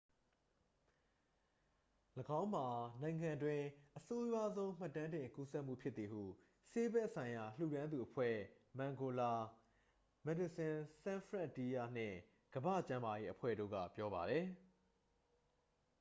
[2.39, 2.67] ၎င်းမှာ
[3.01, 3.65] နိုင်ငံအတွင်း
[3.97, 6.23] အဆိုးရွားဆုံးမှတ်တမ်းတင် ကူးစက်မှုဖြစ်သည်ဟု
[6.71, 8.35] ဆေးဘက်ဆိုင်ရာ လှူဒါန်းသူအဖွဲ့
[8.77, 9.33] မန်ဂိုလာ
[10.25, 12.17] မက်ဒီဆင်ဆန်းဖရန့်တီးယားနှင့်
[12.55, 14.45] ကမ္ဘာ့ကျန်းမာရေးအဖွဲ့တို့က ပြောပါသည်